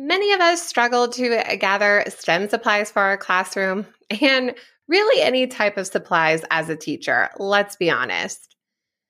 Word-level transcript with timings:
Many 0.00 0.32
of 0.32 0.40
us 0.40 0.62
struggle 0.62 1.08
to 1.08 1.38
uh, 1.38 1.56
gather 1.56 2.04
STEM 2.06 2.48
supplies 2.50 2.88
for 2.88 3.02
our 3.02 3.16
classroom 3.16 3.84
and 4.22 4.54
really 4.86 5.20
any 5.20 5.48
type 5.48 5.76
of 5.76 5.88
supplies 5.88 6.44
as 6.52 6.68
a 6.68 6.76
teacher, 6.76 7.30
let's 7.36 7.74
be 7.74 7.90
honest. 7.90 8.54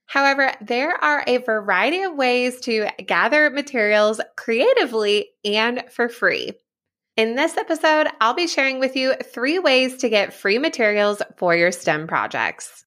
However, 0.07 0.51
there 0.63 0.93
are 0.93 1.23
a 1.27 1.37
variety 1.37 2.05
of 2.05 2.15
ways 2.15 2.63
to 2.63 2.89
gather 3.07 3.51
materials 3.51 4.19
creatively 4.39 5.29
and 5.45 5.85
for 5.91 6.09
free. 6.09 6.53
In 7.19 7.35
this 7.35 7.59
episode, 7.59 8.07
I'll 8.23 8.33
be 8.33 8.47
sharing 8.47 8.81
with 8.81 8.97
you 8.97 9.13
three 9.17 9.59
ways 9.59 9.99
to 9.99 10.09
get 10.09 10.33
free 10.33 10.57
materials 10.57 11.21
for 11.37 11.55
your 11.55 11.71
STEM 11.71 12.07
projects. 12.07 12.87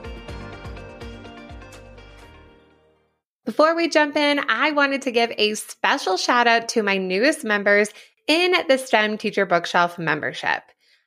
Before 3.61 3.75
we 3.75 3.89
jump 3.89 4.15
in, 4.15 4.41
I 4.49 4.71
wanted 4.71 5.03
to 5.03 5.11
give 5.11 5.31
a 5.37 5.53
special 5.53 6.17
shout 6.17 6.47
out 6.47 6.67
to 6.69 6.81
my 6.81 6.97
newest 6.97 7.43
members 7.43 7.89
in 8.25 8.55
the 8.67 8.75
STEM 8.75 9.19
Teacher 9.19 9.45
Bookshelf 9.45 9.99
membership. 9.99 10.63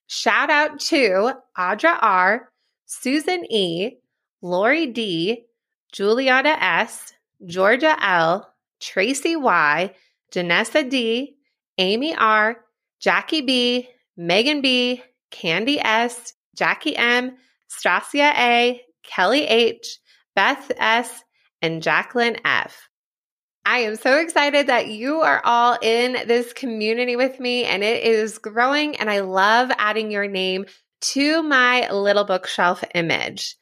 Shout 0.07 0.51
out 0.51 0.79
to 0.83 1.33
Audra 1.59 1.99
R., 2.01 2.51
Susan 2.87 3.45
E., 3.51 3.96
Lori 4.41 4.87
D., 4.87 5.46
Juliana 5.93 6.57
S., 6.61 7.15
Georgia 7.45 7.96
L., 8.01 8.49
Tracy 8.80 9.35
Y., 9.35 9.93
Janessa 10.33 10.89
D., 10.89 11.35
Amy 11.79 12.15
R., 12.15 12.59
Jackie 13.01 13.43
B., 13.43 13.89
Megan 14.16 14.61
B., 14.61 15.02
Candy 15.33 15.80
S., 15.80 16.35
Jackie 16.55 16.96
M., 16.96 17.37
Strasia 17.68 18.33
A., 18.39 18.80
Kelly 19.02 19.43
H., 19.43 19.99
Beth 20.37 20.71
S., 20.79 21.24
and 21.65 21.82
Jacqueline 21.82 22.37
F. 22.45 22.90
I 23.65 23.79
am 23.79 23.96
so 23.96 24.18
excited 24.18 24.66
that 24.66 24.88
you 24.88 25.23
are 25.23 25.40
all 25.45 25.79
in 25.80 26.12
this 26.29 26.52
community 26.52 27.16
with 27.16 27.40
me 27.40 27.65
and 27.65 27.82
it 27.82 28.04
is 28.04 28.37
growing 28.37 28.96
and 28.96 29.09
I 29.09 29.21
love 29.21 29.71
adding 29.79 30.10
your 30.10 30.29
name 30.29 30.66
to 31.01 31.43
my 31.43 31.90
little 31.90 32.24
bookshelf 32.24 32.84
image. 32.95 33.56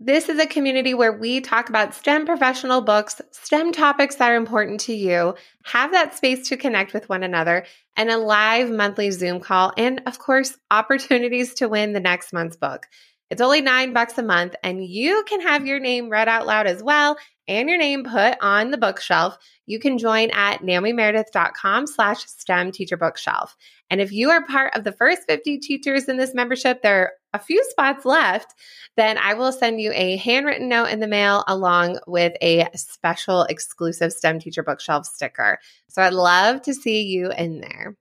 This 0.00 0.28
is 0.28 0.40
a 0.40 0.46
community 0.46 0.94
where 0.94 1.12
we 1.12 1.40
talk 1.40 1.68
about 1.68 1.94
STEM 1.94 2.26
professional 2.26 2.80
books, 2.80 3.20
STEM 3.30 3.70
topics 3.70 4.16
that 4.16 4.32
are 4.32 4.36
important 4.36 4.80
to 4.80 4.92
you, 4.92 5.36
have 5.64 5.92
that 5.92 6.16
space 6.16 6.48
to 6.48 6.56
connect 6.56 6.92
with 6.92 7.08
one 7.08 7.22
another, 7.22 7.66
and 7.96 8.10
a 8.10 8.18
live 8.18 8.70
monthly 8.70 9.12
Zoom 9.12 9.40
call, 9.40 9.72
and 9.76 10.02
of 10.06 10.18
course, 10.20 10.56
opportunities 10.70 11.54
to 11.54 11.68
win 11.68 11.92
the 11.92 12.00
next 12.00 12.32
month's 12.32 12.56
book. 12.56 12.86
It's 13.30 13.42
only 13.42 13.60
nine 13.60 13.92
bucks 13.92 14.16
a 14.18 14.22
month, 14.22 14.54
and 14.62 14.84
you 14.84 15.24
can 15.28 15.40
have 15.42 15.66
your 15.66 15.80
name 15.80 16.08
read 16.08 16.28
out 16.28 16.46
loud 16.46 16.66
as 16.66 16.82
well 16.82 17.16
and 17.48 17.68
your 17.68 17.78
name 17.78 18.04
put 18.04 18.36
on 18.40 18.70
the 18.70 18.78
bookshelf. 18.78 19.36
You 19.66 19.80
can 19.80 19.98
join 19.98 20.30
at 20.30 20.60
naomimeredith.com 20.60 21.86
slash 21.86 22.24
STEM 22.24 22.72
teacher 22.72 22.96
bookshelf. 22.96 23.56
And 23.90 24.00
if 24.00 24.12
you 24.12 24.30
are 24.30 24.46
part 24.46 24.76
of 24.76 24.84
the 24.84 24.92
first 24.92 25.22
50 25.26 25.58
teachers 25.58 26.04
in 26.04 26.18
this 26.18 26.34
membership, 26.34 26.82
there 26.82 27.00
are 27.00 27.12
a 27.32 27.38
few 27.38 27.62
spots 27.70 28.04
left, 28.04 28.54
then 28.96 29.18
I 29.18 29.34
will 29.34 29.52
send 29.52 29.80
you 29.80 29.92
a 29.94 30.16
handwritten 30.16 30.68
note 30.68 30.90
in 30.90 31.00
the 31.00 31.06
mail 31.06 31.44
along 31.48 31.98
with 32.06 32.34
a 32.42 32.68
special 32.74 33.42
exclusive 33.44 34.12
STEM 34.12 34.40
teacher 34.40 34.62
bookshelf 34.62 35.06
sticker. 35.06 35.58
So 35.88 36.02
I'd 36.02 36.12
love 36.12 36.62
to 36.62 36.74
see 36.74 37.02
you 37.02 37.32
in 37.32 37.60
there. 37.60 37.96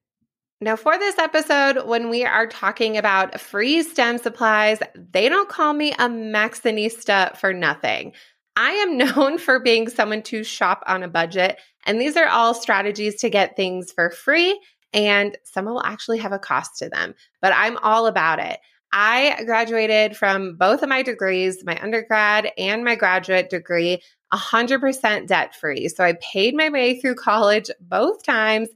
Now, 0.60 0.76
for 0.76 0.98
this 0.98 1.20
episode, 1.20 1.86
when 1.86 2.10
we 2.10 2.26
are 2.26 2.48
talking 2.48 2.98
about 2.98 3.40
free 3.40 3.84
STEM 3.84 4.18
supplies, 4.18 4.80
they 4.96 5.30
don't 5.30 5.48
call 5.48 5.74
me 5.74 5.92
a 5.92 6.10
Maxxinista 6.10 7.38
for 7.38 7.54
nothing. 7.54 8.14
I 8.56 8.72
am 8.72 8.98
known 9.16 9.38
for 9.38 9.60
being 9.60 9.88
someone 9.88 10.24
to 10.24 10.44
shop 10.44 10.84
on 10.88 11.04
a 11.04 11.08
budget, 11.08 11.60
and 11.86 12.02
these 12.02 12.18
are 12.18 12.28
all 12.28 12.56
strategies 12.56 13.18
to 13.18 13.30
get 13.30 13.56
things 13.56 13.92
for 13.92 14.10
free, 14.10 14.60
and 14.94 15.38
some 15.44 15.66
will 15.66 15.86
actually 15.86 16.18
have 16.18 16.32
a 16.32 16.40
cost 16.40 16.80
to 16.80 16.90
them, 16.90 17.14
but 17.40 17.54
I'm 17.56 17.78
all 17.78 18.08
about 18.08 18.40
it. 18.40 18.60
I 18.92 19.44
graduated 19.46 20.18
from 20.18 20.56
both 20.56 20.82
of 20.82 20.90
my 20.90 21.04
degrees, 21.04 21.64
my 21.66 21.80
undergrad 21.84 22.52
and 22.58 22.84
my 22.84 22.96
graduate 22.96 23.52
degree, 23.52 24.02
100% 24.34 25.28
debt 25.28 25.56
free. 25.56 25.88
So 25.90 26.04
I 26.04 26.14
paid 26.14 26.56
my 26.56 26.70
way 26.70 27.00
through 27.00 27.16
college 27.16 27.70
both 27.80 28.24
times 28.24 28.70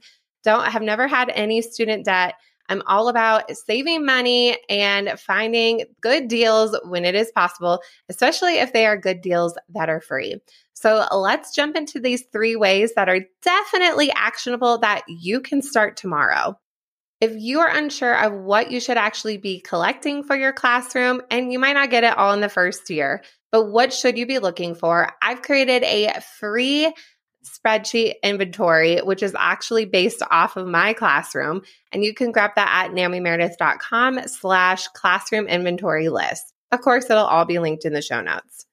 don't 0.44 0.66
have 0.66 0.82
never 0.82 1.06
had 1.06 1.30
any 1.30 1.62
student 1.62 2.04
debt. 2.04 2.34
I'm 2.68 2.82
all 2.86 3.08
about 3.08 3.54
saving 3.56 4.06
money 4.06 4.56
and 4.68 5.18
finding 5.18 5.84
good 6.00 6.28
deals 6.28 6.78
when 6.84 7.04
it 7.04 7.14
is 7.14 7.30
possible, 7.32 7.80
especially 8.08 8.58
if 8.58 8.72
they 8.72 8.86
are 8.86 8.96
good 8.96 9.20
deals 9.20 9.58
that 9.74 9.88
are 9.88 10.00
free. 10.00 10.36
So 10.72 11.06
let's 11.12 11.54
jump 11.54 11.76
into 11.76 12.00
these 12.00 12.24
three 12.32 12.56
ways 12.56 12.94
that 12.94 13.08
are 13.08 13.20
definitely 13.42 14.10
actionable 14.12 14.78
that 14.78 15.02
you 15.06 15.40
can 15.40 15.60
start 15.60 15.96
tomorrow. 15.96 16.58
If 17.20 17.34
you 17.36 17.60
are 17.60 17.68
unsure 17.68 18.16
of 18.16 18.32
what 18.32 18.72
you 18.72 18.80
should 18.80 18.96
actually 18.96 19.36
be 19.36 19.60
collecting 19.60 20.24
for 20.24 20.34
your 20.34 20.52
classroom, 20.52 21.20
and 21.30 21.52
you 21.52 21.58
might 21.58 21.74
not 21.74 21.90
get 21.90 22.02
it 22.02 22.16
all 22.16 22.32
in 22.32 22.40
the 22.40 22.48
first 22.48 22.90
year, 22.90 23.22
but 23.52 23.66
what 23.66 23.92
should 23.92 24.18
you 24.18 24.26
be 24.26 24.40
looking 24.40 24.74
for? 24.74 25.10
I've 25.22 25.42
created 25.42 25.84
a 25.84 26.20
free 26.40 26.92
spreadsheet 27.44 28.14
inventory, 28.22 28.98
which 28.98 29.22
is 29.22 29.34
actually 29.38 29.84
based 29.84 30.22
off 30.30 30.56
of 30.56 30.66
my 30.66 30.92
classroom. 30.92 31.62
And 31.92 32.04
you 32.04 32.14
can 32.14 32.32
grab 32.32 32.52
that 32.56 32.86
at 32.86 32.94
naomimeredith.com 32.94 34.20
slash 34.28 34.88
classroom 34.88 35.46
inventory 35.46 36.08
list. 36.08 36.52
Of 36.70 36.80
course, 36.80 37.10
it'll 37.10 37.24
all 37.24 37.44
be 37.44 37.58
linked 37.58 37.84
in 37.84 37.92
the 37.92 38.02
show 38.02 38.20
notes. 38.20 38.66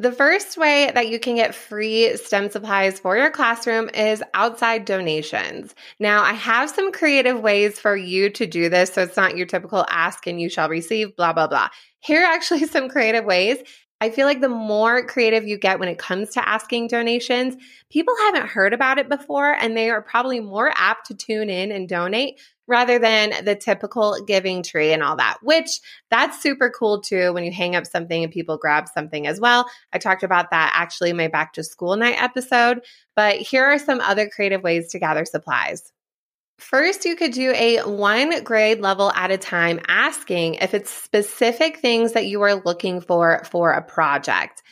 The 0.00 0.12
first 0.12 0.56
way 0.56 0.92
that 0.94 1.08
you 1.08 1.18
can 1.18 1.34
get 1.34 1.56
free 1.56 2.16
STEM 2.16 2.50
supplies 2.50 3.00
for 3.00 3.16
your 3.16 3.30
classroom 3.30 3.88
is 3.92 4.22
outside 4.32 4.84
donations. 4.84 5.74
Now, 5.98 6.22
I 6.22 6.34
have 6.34 6.70
some 6.70 6.92
creative 6.92 7.40
ways 7.40 7.80
for 7.80 7.96
you 7.96 8.30
to 8.30 8.46
do 8.46 8.68
this 8.68 8.92
so 8.92 9.02
it's 9.02 9.16
not 9.16 9.36
your 9.36 9.46
typical 9.46 9.84
ask 9.88 10.28
and 10.28 10.40
you 10.40 10.48
shall 10.48 10.68
receive, 10.68 11.16
blah, 11.16 11.32
blah, 11.32 11.48
blah. 11.48 11.68
Here 11.98 12.22
are 12.22 12.32
actually 12.32 12.64
some 12.66 12.88
creative 12.88 13.24
ways 13.24 13.58
I 14.00 14.10
feel 14.10 14.26
like 14.26 14.40
the 14.40 14.48
more 14.48 15.04
creative 15.04 15.46
you 15.46 15.58
get 15.58 15.80
when 15.80 15.88
it 15.88 15.98
comes 15.98 16.30
to 16.30 16.48
asking 16.48 16.88
donations, 16.88 17.56
people 17.90 18.14
haven't 18.26 18.48
heard 18.48 18.72
about 18.72 18.98
it 18.98 19.08
before 19.08 19.52
and 19.52 19.76
they 19.76 19.90
are 19.90 20.02
probably 20.02 20.40
more 20.40 20.72
apt 20.76 21.06
to 21.06 21.14
tune 21.14 21.50
in 21.50 21.72
and 21.72 21.88
donate 21.88 22.40
rather 22.68 22.98
than 22.98 23.32
the 23.44 23.56
typical 23.56 24.22
giving 24.26 24.62
tree 24.62 24.92
and 24.92 25.02
all 25.02 25.16
that, 25.16 25.38
which 25.42 25.80
that's 26.10 26.40
super 26.40 26.70
cool 26.70 27.00
too 27.00 27.32
when 27.32 27.42
you 27.42 27.50
hang 27.50 27.74
up 27.74 27.86
something 27.86 28.22
and 28.22 28.32
people 28.32 28.56
grab 28.58 28.88
something 28.88 29.26
as 29.26 29.40
well. 29.40 29.68
I 29.92 29.98
talked 29.98 30.22
about 30.22 30.50
that 30.50 30.72
actually 30.74 31.10
in 31.10 31.16
my 31.16 31.28
back 31.28 31.54
to 31.54 31.64
school 31.64 31.96
night 31.96 32.22
episode, 32.22 32.82
but 33.16 33.36
here 33.36 33.64
are 33.64 33.78
some 33.78 34.00
other 34.00 34.28
creative 34.28 34.62
ways 34.62 34.90
to 34.92 34.98
gather 35.00 35.24
supplies. 35.24 35.92
First, 36.58 37.04
you 37.04 37.14
could 37.14 37.32
do 37.32 37.52
a 37.54 37.78
one 37.82 38.42
grade 38.42 38.80
level 38.80 39.12
at 39.12 39.30
a 39.30 39.38
time 39.38 39.78
asking 39.86 40.54
if 40.54 40.74
it's 40.74 40.90
specific 40.90 41.78
things 41.78 42.12
that 42.12 42.26
you 42.26 42.42
are 42.42 42.56
looking 42.56 43.00
for 43.00 43.42
for 43.44 43.70
a 43.70 43.82
project. 43.82 44.62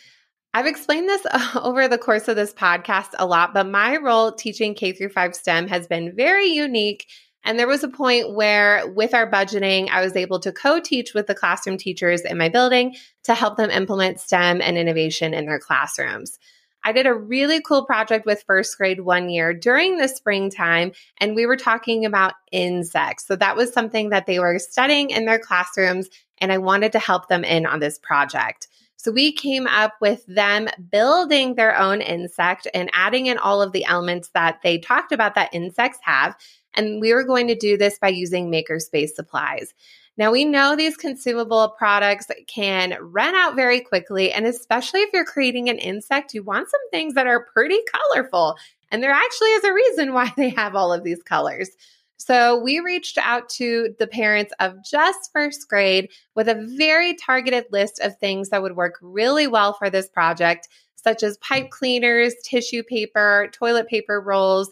I've 0.52 0.66
explained 0.66 1.08
this 1.08 1.24
over 1.54 1.86
the 1.86 1.96
course 1.96 2.26
of 2.26 2.34
this 2.34 2.52
podcast 2.52 3.10
a 3.18 3.26
lot, 3.26 3.54
but 3.54 3.68
my 3.68 3.98
role 3.98 4.32
teaching 4.32 4.74
K 4.74 4.92
through 4.92 5.10
5 5.10 5.36
STEM 5.36 5.68
has 5.68 5.86
been 5.86 6.14
very 6.16 6.48
unique. 6.48 7.06
And 7.44 7.56
there 7.56 7.68
was 7.68 7.84
a 7.84 7.88
point 7.88 8.34
where, 8.34 8.88
with 8.88 9.14
our 9.14 9.30
budgeting, 9.30 9.88
I 9.88 10.02
was 10.02 10.16
able 10.16 10.40
to 10.40 10.50
co 10.50 10.80
teach 10.80 11.14
with 11.14 11.28
the 11.28 11.34
classroom 11.36 11.76
teachers 11.76 12.22
in 12.22 12.36
my 12.36 12.48
building 12.48 12.96
to 13.22 13.34
help 13.34 13.56
them 13.56 13.70
implement 13.70 14.18
STEM 14.18 14.60
and 14.60 14.76
innovation 14.76 15.32
in 15.32 15.46
their 15.46 15.60
classrooms. 15.60 16.36
I 16.86 16.92
did 16.92 17.08
a 17.08 17.14
really 17.14 17.60
cool 17.60 17.84
project 17.84 18.26
with 18.26 18.44
first 18.46 18.78
grade 18.78 19.00
one 19.00 19.28
year 19.28 19.52
during 19.52 19.98
the 19.98 20.06
springtime, 20.06 20.92
and 21.18 21.34
we 21.34 21.44
were 21.44 21.56
talking 21.56 22.04
about 22.04 22.34
insects. 22.52 23.26
So 23.26 23.34
that 23.34 23.56
was 23.56 23.72
something 23.72 24.10
that 24.10 24.26
they 24.26 24.38
were 24.38 24.60
studying 24.60 25.10
in 25.10 25.24
their 25.24 25.40
classrooms, 25.40 26.08
and 26.38 26.52
I 26.52 26.58
wanted 26.58 26.92
to 26.92 27.00
help 27.00 27.26
them 27.26 27.42
in 27.42 27.66
on 27.66 27.80
this 27.80 27.98
project. 27.98 28.68
So 28.98 29.10
we 29.10 29.32
came 29.32 29.66
up 29.66 29.94
with 30.00 30.24
them 30.26 30.68
building 30.92 31.56
their 31.56 31.76
own 31.76 32.00
insect 32.00 32.68
and 32.72 32.88
adding 32.92 33.26
in 33.26 33.36
all 33.36 33.62
of 33.62 33.72
the 33.72 33.84
elements 33.84 34.28
that 34.34 34.60
they 34.62 34.78
talked 34.78 35.10
about 35.10 35.34
that 35.34 35.52
insects 35.52 35.98
have. 36.02 36.36
And 36.72 37.00
we 37.00 37.12
were 37.12 37.24
going 37.24 37.48
to 37.48 37.56
do 37.56 37.76
this 37.76 37.98
by 37.98 38.08
using 38.10 38.48
makerspace 38.48 39.10
supplies. 39.10 39.74
Now, 40.18 40.32
we 40.32 40.44
know 40.44 40.74
these 40.74 40.96
consumable 40.96 41.74
products 41.76 42.26
can 42.46 42.96
run 43.00 43.34
out 43.34 43.54
very 43.54 43.80
quickly. 43.80 44.32
And 44.32 44.46
especially 44.46 45.00
if 45.00 45.10
you're 45.12 45.24
creating 45.24 45.68
an 45.68 45.78
insect, 45.78 46.32
you 46.32 46.42
want 46.42 46.70
some 46.70 46.90
things 46.90 47.14
that 47.14 47.26
are 47.26 47.46
pretty 47.52 47.78
colorful. 47.92 48.56
And 48.90 49.02
there 49.02 49.10
actually 49.10 49.50
is 49.50 49.64
a 49.64 49.74
reason 49.74 50.12
why 50.14 50.32
they 50.36 50.50
have 50.50 50.74
all 50.74 50.92
of 50.92 51.04
these 51.04 51.22
colors. 51.22 51.70
So 52.16 52.58
we 52.58 52.80
reached 52.80 53.18
out 53.18 53.48
to 53.50 53.94
the 53.98 54.06
parents 54.06 54.52
of 54.58 54.82
just 54.90 55.30
first 55.32 55.68
grade 55.68 56.10
with 56.34 56.48
a 56.48 56.66
very 56.76 57.14
targeted 57.14 57.66
list 57.70 58.00
of 58.00 58.16
things 58.16 58.48
that 58.48 58.62
would 58.62 58.74
work 58.74 58.94
really 59.02 59.46
well 59.46 59.74
for 59.74 59.90
this 59.90 60.08
project, 60.08 60.68
such 60.94 61.22
as 61.22 61.36
pipe 61.38 61.68
cleaners, 61.70 62.34
tissue 62.42 62.82
paper, 62.82 63.50
toilet 63.52 63.86
paper 63.86 64.20
rolls, 64.20 64.70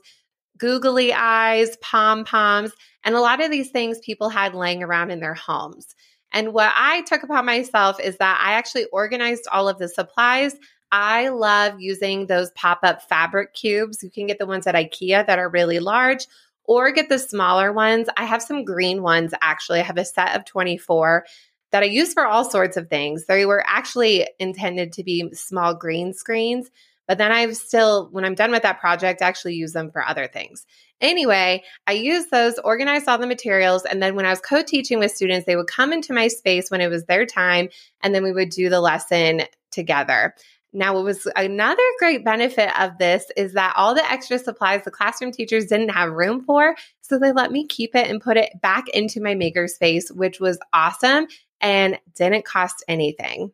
googly 0.56 1.12
eyes, 1.12 1.76
pom 1.82 2.24
poms, 2.24 2.72
and 3.04 3.14
a 3.14 3.20
lot 3.20 3.42
of 3.42 3.50
these 3.50 3.70
things 3.70 3.98
people 4.00 4.28
had 4.28 4.54
laying 4.54 4.82
around 4.82 5.10
in 5.10 5.20
their 5.20 5.34
homes. 5.34 5.94
And 6.32 6.52
what 6.52 6.72
I 6.74 7.02
took 7.02 7.22
upon 7.22 7.46
myself 7.46 8.00
is 8.00 8.16
that 8.16 8.42
I 8.44 8.54
actually 8.54 8.86
organized 8.86 9.46
all 9.52 9.68
of 9.68 9.78
the 9.78 9.88
supplies. 9.88 10.56
I 10.90 11.28
love 11.28 11.80
using 11.80 12.26
those 12.26 12.50
pop 12.52 12.80
up 12.82 13.02
fabric 13.02 13.54
cubes. 13.54 14.02
You 14.02 14.10
can 14.10 14.26
get 14.26 14.38
the 14.38 14.46
ones 14.46 14.66
at 14.66 14.74
IKEA 14.74 15.26
that 15.26 15.38
are 15.38 15.48
really 15.48 15.78
large 15.78 16.26
or 16.64 16.90
get 16.90 17.08
the 17.08 17.18
smaller 17.18 17.72
ones. 17.72 18.08
I 18.16 18.24
have 18.24 18.42
some 18.42 18.64
green 18.64 19.02
ones 19.02 19.32
actually. 19.42 19.80
I 19.80 19.84
have 19.84 19.98
a 19.98 20.04
set 20.04 20.34
of 20.34 20.44
24 20.44 21.24
that 21.72 21.82
I 21.82 21.86
use 21.86 22.12
for 22.12 22.26
all 22.26 22.48
sorts 22.48 22.76
of 22.76 22.88
things. 22.88 23.26
They 23.26 23.46
were 23.46 23.64
actually 23.66 24.28
intended 24.38 24.92
to 24.92 25.04
be 25.04 25.32
small 25.34 25.74
green 25.74 26.14
screens, 26.14 26.70
but 27.06 27.18
then 27.18 27.32
I've 27.32 27.56
still, 27.56 28.08
when 28.12 28.24
I'm 28.24 28.34
done 28.34 28.50
with 28.50 28.62
that 28.62 28.80
project, 28.80 29.22
actually 29.22 29.54
use 29.54 29.72
them 29.72 29.90
for 29.90 30.06
other 30.06 30.26
things. 30.26 30.66
Anyway, 31.00 31.62
I 31.86 31.92
used 31.92 32.30
those, 32.30 32.58
organized 32.58 33.08
all 33.08 33.18
the 33.18 33.26
materials, 33.26 33.84
and 33.84 34.02
then 34.02 34.14
when 34.14 34.26
I 34.26 34.30
was 34.30 34.40
co 34.40 34.62
teaching 34.62 34.98
with 34.98 35.12
students, 35.12 35.46
they 35.46 35.56
would 35.56 35.66
come 35.66 35.92
into 35.92 36.12
my 36.12 36.28
space 36.28 36.70
when 36.70 36.80
it 36.80 36.88
was 36.88 37.04
their 37.04 37.26
time, 37.26 37.68
and 38.02 38.14
then 38.14 38.22
we 38.22 38.32
would 38.32 38.50
do 38.50 38.70
the 38.70 38.80
lesson 38.80 39.42
together. 39.70 40.34
Now, 40.76 40.94
what 40.94 41.04
was 41.04 41.28
another 41.36 41.82
great 42.00 42.24
benefit 42.24 42.68
of 42.80 42.98
this 42.98 43.30
is 43.36 43.52
that 43.52 43.74
all 43.76 43.94
the 43.94 44.04
extra 44.10 44.40
supplies 44.40 44.82
the 44.82 44.90
classroom 44.90 45.30
teachers 45.30 45.66
didn't 45.66 45.90
have 45.90 46.10
room 46.10 46.42
for. 46.44 46.74
So 47.00 47.16
they 47.16 47.30
let 47.30 47.52
me 47.52 47.64
keep 47.64 47.94
it 47.94 48.10
and 48.10 48.20
put 48.20 48.36
it 48.36 48.60
back 48.60 48.88
into 48.88 49.20
my 49.20 49.36
makerspace, 49.36 50.10
which 50.10 50.40
was 50.40 50.58
awesome 50.72 51.28
and 51.60 51.98
didn't 52.16 52.44
cost 52.44 52.84
anything. 52.88 53.52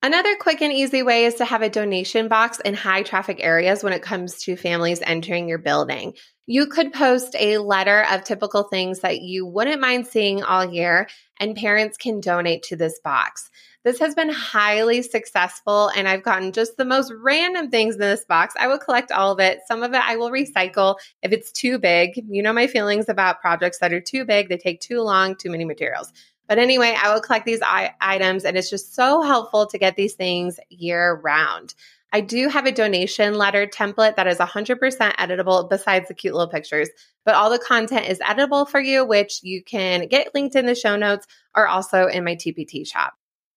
Another 0.00 0.36
quick 0.36 0.62
and 0.62 0.72
easy 0.72 1.02
way 1.02 1.24
is 1.24 1.34
to 1.36 1.44
have 1.44 1.60
a 1.60 1.68
donation 1.68 2.28
box 2.28 2.60
in 2.60 2.74
high 2.74 3.02
traffic 3.02 3.38
areas 3.40 3.82
when 3.82 3.92
it 3.92 4.00
comes 4.00 4.38
to 4.44 4.54
families 4.54 5.02
entering 5.02 5.48
your 5.48 5.58
building. 5.58 6.14
You 6.46 6.68
could 6.68 6.92
post 6.92 7.34
a 7.36 7.58
letter 7.58 8.06
of 8.08 8.22
typical 8.22 8.62
things 8.62 9.00
that 9.00 9.22
you 9.22 9.44
wouldn't 9.44 9.80
mind 9.80 10.06
seeing 10.06 10.44
all 10.44 10.72
year, 10.72 11.08
and 11.40 11.56
parents 11.56 11.96
can 11.96 12.20
donate 12.20 12.62
to 12.64 12.76
this 12.76 13.00
box. 13.00 13.50
This 13.82 13.98
has 13.98 14.14
been 14.14 14.30
highly 14.30 15.02
successful, 15.02 15.88
and 15.88 16.06
I've 16.06 16.22
gotten 16.22 16.52
just 16.52 16.76
the 16.76 16.84
most 16.84 17.12
random 17.20 17.68
things 17.68 17.96
in 17.96 18.00
this 18.00 18.24
box. 18.24 18.54
I 18.56 18.68
will 18.68 18.78
collect 18.78 19.10
all 19.10 19.32
of 19.32 19.40
it. 19.40 19.60
Some 19.66 19.82
of 19.82 19.92
it 19.94 20.00
I 20.02 20.14
will 20.14 20.30
recycle 20.30 20.94
if 21.22 21.32
it's 21.32 21.50
too 21.50 21.80
big. 21.80 22.12
You 22.28 22.44
know 22.44 22.52
my 22.52 22.68
feelings 22.68 23.08
about 23.08 23.40
projects 23.40 23.80
that 23.80 23.92
are 23.92 24.00
too 24.00 24.24
big, 24.24 24.48
they 24.48 24.58
take 24.58 24.80
too 24.80 25.00
long, 25.02 25.34
too 25.34 25.50
many 25.50 25.64
materials. 25.64 26.12
But 26.48 26.58
anyway, 26.58 26.96
I 27.00 27.12
will 27.12 27.20
collect 27.20 27.46
these 27.46 27.62
I- 27.62 27.94
items, 28.00 28.44
and 28.44 28.56
it's 28.56 28.70
just 28.70 28.94
so 28.94 29.22
helpful 29.22 29.66
to 29.66 29.78
get 29.78 29.96
these 29.96 30.14
things 30.14 30.58
year 30.70 31.20
round. 31.22 31.74
I 32.12 32.22
do 32.22 32.48
have 32.48 32.64
a 32.64 32.72
donation 32.72 33.34
letter 33.34 33.66
template 33.66 34.16
that 34.16 34.26
is 34.26 34.38
100% 34.38 34.78
editable 35.16 35.68
besides 35.68 36.08
the 36.08 36.14
cute 36.14 36.34
little 36.34 36.50
pictures, 36.50 36.88
but 37.26 37.34
all 37.34 37.50
the 37.50 37.58
content 37.58 38.08
is 38.08 38.18
editable 38.20 38.66
for 38.66 38.80
you, 38.80 39.04
which 39.04 39.40
you 39.42 39.62
can 39.62 40.08
get 40.08 40.34
linked 40.34 40.56
in 40.56 40.64
the 40.64 40.74
show 40.74 40.96
notes 40.96 41.26
or 41.54 41.68
also 41.68 42.06
in 42.06 42.24
my 42.24 42.34
TPT 42.34 42.86
shop. 42.86 43.12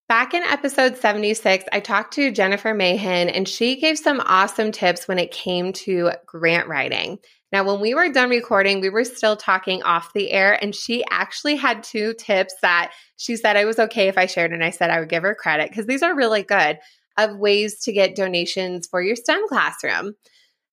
Back 0.10 0.34
in 0.34 0.44
episode 0.44 0.98
76, 0.98 1.64
I 1.72 1.80
talked 1.80 2.14
to 2.16 2.32
Jennifer 2.32 2.74
Mahan 2.74 3.30
and 3.30 3.48
she 3.48 3.80
gave 3.80 3.98
some 3.98 4.22
awesome 4.26 4.74
tips 4.74 5.08
when 5.08 5.18
it 5.18 5.32
came 5.32 5.72
to 5.72 6.12
grant 6.26 6.68
writing. 6.68 7.20
Now, 7.52 7.66
when 7.66 7.82
we 7.82 7.94
were 7.94 8.10
done 8.10 8.30
recording, 8.30 8.80
we 8.80 8.90
were 8.90 9.04
still 9.04 9.36
talking 9.36 9.84
off 9.84 10.14
the 10.14 10.32
air, 10.32 10.58
and 10.62 10.74
she 10.74 11.04
actually 11.10 11.58
had 11.58 11.84
two 11.84 12.14
tips 12.14 12.54
that 12.62 12.94
she 13.18 13.36
said 13.36 13.58
I 13.58 13.66
was 13.66 13.78
okay 13.78 14.08
if 14.08 14.18
I 14.18 14.26
shared, 14.26 14.54
and 14.54 14.64
I 14.64 14.70
said 14.70 14.90
I 14.90 15.00
would 15.00 15.10
give 15.10 15.24
her 15.24 15.36
credit 15.36 15.70
because 15.70 15.86
these 15.86 16.02
are 16.02 16.16
really 16.16 16.44
good 16.44 16.80
of 17.18 17.38
ways 17.38 17.80
to 17.84 17.92
get 17.92 18.16
donations 18.16 18.88
for 18.88 19.02
your 19.02 19.16
STEM 19.18 19.48
classroom. 19.50 20.14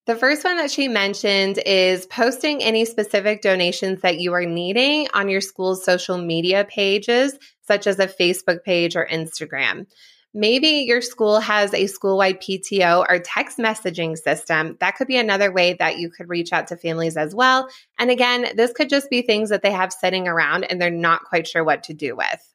The 0.07 0.17
first 0.17 0.45
one 0.45 0.57
that 0.57 0.71
she 0.71 0.89
mentioned 0.89 1.61
is 1.67 2.07
posting 2.07 2.63
any 2.63 2.87
specific 2.87 3.43
donations 3.43 4.01
that 4.01 4.21
you 4.21 4.33
are 4.33 4.47
needing 4.47 5.09
on 5.13 5.29
your 5.29 5.43
school's 5.43 5.85
social 5.85 6.17
media 6.17 6.65
pages, 6.65 7.37
such 7.67 7.87
as 7.87 7.99
a 7.99 8.07
Facebook 8.07 8.63
page 8.65 8.97
or 8.97 9.07
Instagram. 9.07 9.87
Maybe 10.35 10.85
your 10.87 11.01
school 11.01 11.41
has 11.41 11.73
a 11.73 11.87
school 11.87 12.19
wide 12.19 12.41
PTO 12.41 13.07
or 13.09 13.19
text 13.19 13.59
messaging 13.59 14.17
system. 14.17 14.77
That 14.81 14.97
could 14.97 15.09
be 15.09 15.17
another 15.17 15.51
way 15.51 15.75
that 15.75 15.99
you 15.99 16.11
could 16.11 16.29
reach 16.29 16.53
out 16.53 16.69
to 16.69 16.77
families 16.77 17.17
as 17.17 17.35
well. 17.35 17.69
And 17.99 18.11
again, 18.11 18.47
this 18.55 18.73
could 18.73 18.91
just 18.91 19.09
be 19.09 19.23
things 19.23 19.49
that 19.51 19.63
they 19.63 19.73
have 19.73 19.93
sitting 19.93 20.29
around 20.29 20.65
and 20.65 20.81
they're 20.81 20.91
not 20.91 21.25
quite 21.25 21.49
sure 21.49 21.65
what 21.65 21.85
to 21.85 21.95
do 21.95 22.15
with. 22.15 22.55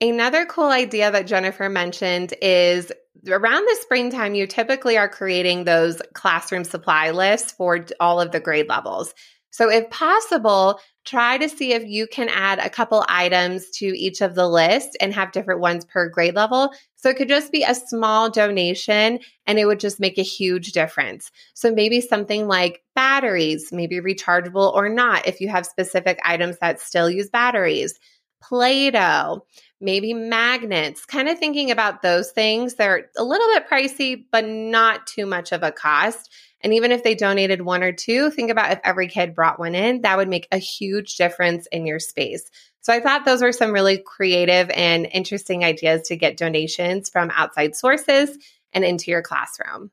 Another 0.00 0.46
cool 0.46 0.70
idea 0.70 1.10
that 1.10 1.28
Jennifer 1.28 1.68
mentioned 1.68 2.34
is 2.42 2.90
around 3.28 3.64
the 3.66 3.78
springtime, 3.80 4.34
you 4.34 4.46
typically 4.46 4.96
are 4.98 5.08
creating 5.08 5.64
those 5.64 6.02
classroom 6.14 6.64
supply 6.64 7.10
lists 7.10 7.52
for 7.52 7.84
all 8.00 8.20
of 8.20 8.32
the 8.32 8.40
grade 8.40 8.68
levels. 8.68 9.14
So, 9.52 9.70
if 9.70 9.88
possible, 9.90 10.80
try 11.04 11.36
to 11.38 11.48
see 11.48 11.72
if 11.74 11.84
you 11.86 12.06
can 12.06 12.28
add 12.30 12.58
a 12.58 12.70
couple 12.70 13.04
items 13.08 13.68
to 13.72 13.86
each 13.86 14.22
of 14.22 14.34
the 14.34 14.48
lists 14.48 14.96
and 15.00 15.12
have 15.12 15.30
different 15.32 15.60
ones 15.60 15.84
per 15.84 16.08
grade 16.08 16.34
level. 16.34 16.72
So, 16.96 17.10
it 17.10 17.16
could 17.16 17.28
just 17.28 17.52
be 17.52 17.62
a 17.62 17.74
small 17.74 18.30
donation 18.30 19.20
and 19.46 19.58
it 19.58 19.66
would 19.66 19.78
just 19.80 20.00
make 20.00 20.18
a 20.18 20.22
huge 20.22 20.72
difference. 20.72 21.30
So, 21.54 21.70
maybe 21.70 22.00
something 22.00 22.48
like 22.48 22.82
batteries, 22.94 23.70
maybe 23.72 24.00
rechargeable 24.00 24.72
or 24.74 24.88
not, 24.88 25.28
if 25.28 25.40
you 25.40 25.48
have 25.48 25.66
specific 25.66 26.18
items 26.24 26.56
that 26.60 26.80
still 26.80 27.10
use 27.10 27.28
batteries, 27.28 28.00
Play 28.42 28.90
Doh, 28.90 29.46
maybe 29.80 30.12
magnets, 30.14 31.06
kind 31.06 31.28
of 31.28 31.38
thinking 31.38 31.70
about 31.70 32.02
those 32.02 32.32
things. 32.32 32.74
They're 32.74 33.08
a 33.16 33.22
little 33.22 33.46
bit 33.54 33.68
pricey, 33.68 34.24
but 34.32 34.46
not 34.46 35.06
too 35.06 35.26
much 35.26 35.52
of 35.52 35.62
a 35.62 35.70
cost. 35.70 36.28
And 36.62 36.74
even 36.74 36.92
if 36.92 37.02
they 37.02 37.14
donated 37.14 37.62
one 37.62 37.82
or 37.82 37.92
two, 37.92 38.30
think 38.30 38.50
about 38.50 38.72
if 38.72 38.80
every 38.84 39.08
kid 39.08 39.34
brought 39.34 39.58
one 39.58 39.74
in, 39.74 40.02
that 40.02 40.16
would 40.16 40.28
make 40.28 40.48
a 40.52 40.58
huge 40.58 41.16
difference 41.16 41.66
in 41.72 41.86
your 41.86 41.98
space. 41.98 42.50
So 42.82 42.92
I 42.92 43.00
thought 43.00 43.24
those 43.24 43.42
were 43.42 43.52
some 43.52 43.72
really 43.72 43.98
creative 43.98 44.70
and 44.70 45.06
interesting 45.12 45.64
ideas 45.64 46.08
to 46.08 46.16
get 46.16 46.36
donations 46.36 47.08
from 47.08 47.30
outside 47.34 47.76
sources 47.76 48.36
and 48.72 48.84
into 48.84 49.10
your 49.10 49.22
classroom. 49.22 49.90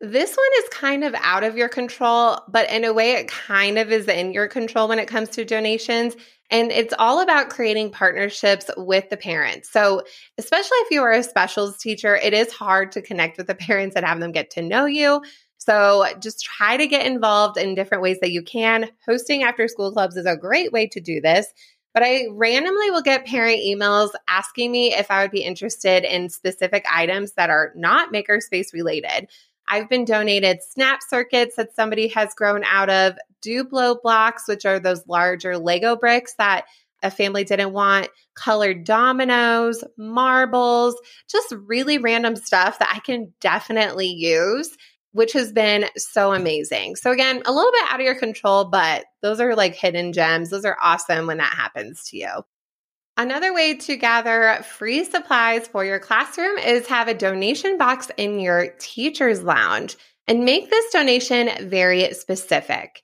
This 0.00 0.36
one 0.36 0.64
is 0.64 0.68
kind 0.70 1.04
of 1.04 1.14
out 1.14 1.42
of 1.42 1.56
your 1.56 1.70
control, 1.70 2.38
but 2.48 2.70
in 2.70 2.84
a 2.84 2.92
way, 2.92 3.12
it 3.12 3.28
kind 3.28 3.78
of 3.78 3.90
is 3.90 4.06
in 4.08 4.32
your 4.32 4.46
control 4.46 4.88
when 4.88 4.98
it 4.98 5.08
comes 5.08 5.30
to 5.30 5.44
donations. 5.44 6.14
And 6.50 6.70
it's 6.70 6.94
all 6.98 7.20
about 7.20 7.48
creating 7.48 7.90
partnerships 7.90 8.70
with 8.76 9.08
the 9.08 9.16
parents. 9.16 9.70
So, 9.70 10.02
especially 10.36 10.76
if 10.78 10.90
you 10.90 11.02
are 11.02 11.12
a 11.12 11.22
specials 11.22 11.78
teacher, 11.78 12.14
it 12.14 12.34
is 12.34 12.52
hard 12.52 12.92
to 12.92 13.02
connect 13.02 13.38
with 13.38 13.46
the 13.46 13.54
parents 13.54 13.96
and 13.96 14.04
have 14.04 14.20
them 14.20 14.32
get 14.32 14.50
to 14.52 14.62
know 14.62 14.84
you. 14.84 15.22
So 15.66 16.06
just 16.20 16.44
try 16.44 16.76
to 16.76 16.86
get 16.86 17.06
involved 17.06 17.58
in 17.58 17.74
different 17.74 18.02
ways 18.02 18.18
that 18.20 18.30
you 18.30 18.42
can. 18.42 18.88
Hosting 19.04 19.42
after 19.42 19.66
school 19.66 19.92
clubs 19.92 20.16
is 20.16 20.24
a 20.24 20.36
great 20.36 20.72
way 20.72 20.86
to 20.86 21.00
do 21.00 21.20
this. 21.20 21.46
But 21.92 22.04
I 22.04 22.26
randomly 22.30 22.90
will 22.90 23.02
get 23.02 23.26
parent 23.26 23.58
emails 23.58 24.10
asking 24.28 24.70
me 24.70 24.94
if 24.94 25.10
I 25.10 25.22
would 25.22 25.30
be 25.30 25.42
interested 25.42 26.04
in 26.04 26.28
specific 26.28 26.84
items 26.92 27.32
that 27.32 27.50
are 27.50 27.72
not 27.74 28.12
makerspace 28.12 28.72
related. 28.72 29.28
I've 29.68 29.88
been 29.88 30.04
donated 30.04 30.62
snap 30.62 31.00
circuits 31.02 31.56
that 31.56 31.74
somebody 31.74 32.08
has 32.08 32.34
grown 32.34 32.62
out 32.64 32.90
of, 32.90 33.14
Duplo 33.44 34.00
blocks, 34.02 34.44
which 34.46 34.64
are 34.64 34.78
those 34.78 35.06
larger 35.06 35.56
Lego 35.56 35.96
bricks 35.96 36.34
that 36.38 36.66
a 37.02 37.10
family 37.10 37.44
didn't 37.44 37.72
want, 37.72 38.08
colored 38.34 38.84
dominoes, 38.84 39.84
marbles, 39.96 40.96
just 41.28 41.54
really 41.66 41.98
random 41.98 42.36
stuff 42.36 42.78
that 42.78 42.92
I 42.94 43.00
can 43.00 43.32
definitely 43.40 44.08
use 44.08 44.76
which 45.12 45.32
has 45.32 45.52
been 45.52 45.86
so 45.96 46.32
amazing. 46.32 46.96
So, 46.96 47.10
again, 47.10 47.42
a 47.46 47.52
little 47.52 47.72
bit 47.72 47.90
out 47.90 48.00
of 48.00 48.04
your 48.04 48.14
control, 48.14 48.64
but 48.66 49.04
those 49.22 49.40
are 49.40 49.54
like 49.54 49.74
hidden 49.74 50.12
gems. 50.12 50.50
Those 50.50 50.64
are 50.64 50.76
awesome 50.82 51.26
when 51.26 51.38
that 51.38 51.54
happens 51.54 52.04
to 52.10 52.18
you. 52.18 52.42
Another 53.18 53.54
way 53.54 53.74
to 53.74 53.96
gather 53.96 54.62
free 54.62 55.02
supplies 55.02 55.66
for 55.66 55.84
your 55.84 55.98
classroom 55.98 56.58
is 56.58 56.86
have 56.86 57.08
a 57.08 57.14
donation 57.14 57.78
box 57.78 58.10
in 58.18 58.40
your 58.40 58.74
teacher's 58.78 59.42
lounge 59.42 59.96
and 60.28 60.44
make 60.44 60.68
this 60.68 60.92
donation 60.92 61.48
very 61.68 62.12
specific. 62.12 63.02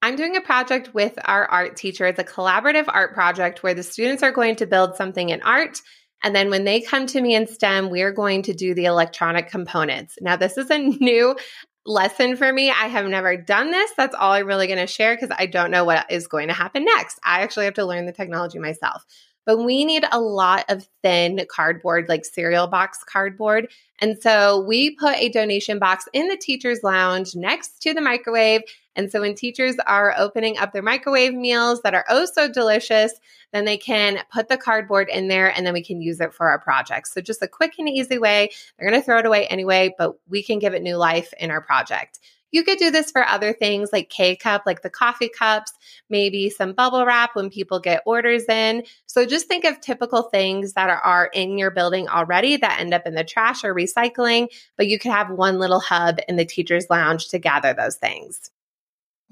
I'm 0.00 0.16
doing 0.16 0.36
a 0.36 0.40
project 0.40 0.94
with 0.94 1.18
our 1.26 1.44
art 1.46 1.76
teacher. 1.76 2.06
It's 2.06 2.18
a 2.18 2.24
collaborative 2.24 2.86
art 2.88 3.14
project 3.14 3.62
where 3.62 3.74
the 3.74 3.82
students 3.82 4.22
are 4.22 4.32
going 4.32 4.56
to 4.56 4.66
build 4.66 4.96
something 4.96 5.28
in 5.28 5.42
art 5.42 5.80
and 6.22 6.34
then 6.34 6.50
when 6.50 6.64
they 6.64 6.80
come 6.80 7.06
to 7.06 7.20
me 7.20 7.34
in 7.34 7.46
STEM, 7.46 7.90
we're 7.90 8.12
going 8.12 8.42
to 8.42 8.54
do 8.54 8.74
the 8.74 8.84
electronic 8.84 9.48
components. 9.48 10.18
Now, 10.20 10.36
this 10.36 10.56
is 10.56 10.70
a 10.70 10.78
new 10.78 11.36
lesson 11.84 12.36
for 12.36 12.52
me. 12.52 12.70
I 12.70 12.86
have 12.86 13.06
never 13.06 13.36
done 13.36 13.70
this. 13.70 13.90
That's 13.96 14.14
all 14.14 14.32
I'm 14.32 14.46
really 14.46 14.66
going 14.66 14.78
to 14.78 14.86
share 14.86 15.16
because 15.16 15.34
I 15.36 15.46
don't 15.46 15.70
know 15.70 15.84
what 15.84 16.10
is 16.10 16.26
going 16.26 16.48
to 16.48 16.54
happen 16.54 16.84
next. 16.84 17.18
I 17.24 17.42
actually 17.42 17.64
have 17.64 17.74
to 17.74 17.84
learn 17.84 18.06
the 18.06 18.12
technology 18.12 18.58
myself. 18.58 19.04
But 19.44 19.58
we 19.58 19.84
need 19.84 20.04
a 20.10 20.20
lot 20.20 20.64
of 20.68 20.86
thin 21.02 21.44
cardboard, 21.50 22.08
like 22.08 22.24
cereal 22.24 22.66
box 22.66 22.98
cardboard. 23.04 23.68
And 24.00 24.20
so 24.20 24.60
we 24.60 24.94
put 24.96 25.16
a 25.16 25.28
donation 25.28 25.78
box 25.78 26.06
in 26.12 26.28
the 26.28 26.36
teacher's 26.36 26.80
lounge 26.82 27.34
next 27.34 27.80
to 27.82 27.94
the 27.94 28.00
microwave. 28.00 28.62
And 28.94 29.10
so 29.10 29.20
when 29.20 29.34
teachers 29.34 29.76
are 29.86 30.14
opening 30.18 30.58
up 30.58 30.72
their 30.72 30.82
microwave 30.82 31.34
meals 31.34 31.80
that 31.82 31.94
are 31.94 32.04
oh 32.08 32.26
so 32.26 32.50
delicious, 32.50 33.12
then 33.52 33.64
they 33.64 33.78
can 33.78 34.18
put 34.32 34.48
the 34.48 34.56
cardboard 34.56 35.08
in 35.08 35.28
there 35.28 35.54
and 35.56 35.66
then 35.66 35.72
we 35.72 35.82
can 35.82 36.00
use 36.00 36.20
it 36.20 36.34
for 36.34 36.48
our 36.48 36.58
projects. 36.58 37.12
So 37.12 37.20
just 37.20 37.42
a 37.42 37.48
quick 37.48 37.74
and 37.78 37.88
easy 37.88 38.18
way. 38.18 38.50
They're 38.78 38.88
going 38.88 39.00
to 39.00 39.04
throw 39.04 39.18
it 39.18 39.26
away 39.26 39.46
anyway, 39.46 39.94
but 39.96 40.14
we 40.28 40.42
can 40.42 40.58
give 40.58 40.74
it 40.74 40.82
new 40.82 40.96
life 40.96 41.32
in 41.38 41.50
our 41.50 41.60
project. 41.60 42.18
You 42.52 42.62
could 42.62 42.78
do 42.78 42.90
this 42.90 43.10
for 43.10 43.26
other 43.26 43.52
things 43.52 43.90
like 43.92 44.10
K 44.10 44.36
cup, 44.36 44.62
like 44.64 44.82
the 44.82 44.90
coffee 44.90 45.28
cups, 45.28 45.72
maybe 46.08 46.48
some 46.50 46.72
bubble 46.72 47.04
wrap 47.04 47.34
when 47.34 47.50
people 47.50 47.80
get 47.80 48.02
orders 48.06 48.44
in. 48.44 48.84
So 49.06 49.26
just 49.26 49.48
think 49.48 49.64
of 49.64 49.80
typical 49.80 50.24
things 50.24 50.74
that 50.74 50.88
are 51.02 51.30
in 51.32 51.58
your 51.58 51.70
building 51.70 52.08
already 52.08 52.56
that 52.58 52.80
end 52.80 52.94
up 52.94 53.06
in 53.06 53.14
the 53.14 53.24
trash 53.24 53.64
or 53.64 53.74
recycling, 53.74 54.48
but 54.76 54.86
you 54.86 54.98
could 54.98 55.10
have 55.10 55.30
one 55.30 55.58
little 55.58 55.80
hub 55.80 56.18
in 56.28 56.36
the 56.36 56.44
teacher's 56.44 56.86
lounge 56.88 57.28
to 57.30 57.38
gather 57.38 57.74
those 57.74 57.96
things. 57.96 58.50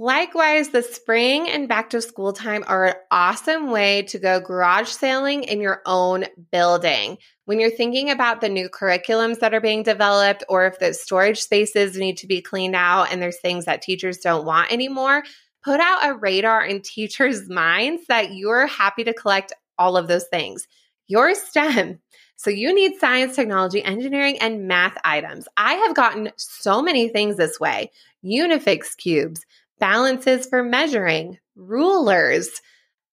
Likewise, 0.02 0.70
the 0.70 0.82
spring 0.82 1.46
and 1.46 1.68
back 1.68 1.90
to 1.90 2.00
school 2.00 2.32
time 2.32 2.64
are 2.66 2.86
an 2.86 2.94
awesome 3.10 3.70
way 3.70 4.00
to 4.00 4.18
go 4.18 4.40
garage 4.40 4.88
sailing 4.88 5.44
in 5.44 5.60
your 5.60 5.82
own 5.84 6.24
building. 6.50 7.18
When 7.44 7.60
you're 7.60 7.70
thinking 7.70 8.08
about 8.08 8.40
the 8.40 8.48
new 8.48 8.70
curriculums 8.70 9.40
that 9.40 9.52
are 9.52 9.60
being 9.60 9.82
developed, 9.82 10.42
or 10.48 10.64
if 10.64 10.78
the 10.78 10.94
storage 10.94 11.38
spaces 11.38 11.98
need 11.98 12.16
to 12.16 12.26
be 12.26 12.40
cleaned 12.40 12.74
out 12.74 13.12
and 13.12 13.20
there's 13.20 13.40
things 13.40 13.66
that 13.66 13.82
teachers 13.82 14.16
don't 14.20 14.46
want 14.46 14.72
anymore, 14.72 15.22
put 15.62 15.80
out 15.80 16.08
a 16.08 16.14
radar 16.14 16.64
in 16.64 16.80
teachers' 16.82 17.50
minds 17.50 18.06
that 18.08 18.32
you're 18.32 18.66
happy 18.68 19.04
to 19.04 19.12
collect 19.12 19.52
all 19.78 19.98
of 19.98 20.08
those 20.08 20.24
things. 20.28 20.66
Your 21.08 21.34
STEM. 21.34 22.00
So 22.36 22.48
you 22.48 22.74
need 22.74 22.98
science, 22.98 23.36
technology, 23.36 23.84
engineering, 23.84 24.38
and 24.38 24.66
math 24.66 24.96
items. 25.04 25.46
I 25.58 25.74
have 25.74 25.94
gotten 25.94 26.30
so 26.36 26.80
many 26.80 27.10
things 27.10 27.36
this 27.36 27.60
way. 27.60 27.90
Unifix 28.24 28.96
cubes, 28.96 29.44
balances 29.80 30.46
for 30.46 30.62
measuring, 30.62 31.38
rulers. 31.56 32.60